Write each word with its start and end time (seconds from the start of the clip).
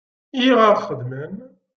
I 0.45 0.49
aɣ-xedmen. 0.67 1.33